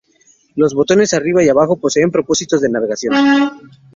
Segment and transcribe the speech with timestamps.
[0.55, 3.13] Los botones Arriba y Abajo poseen propósitos de navegación.